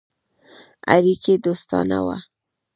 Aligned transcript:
اړیکي 0.95 1.33
دوستانه 1.45 1.99
وه. 2.05 2.17